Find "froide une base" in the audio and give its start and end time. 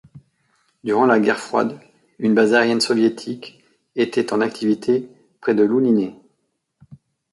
1.37-2.55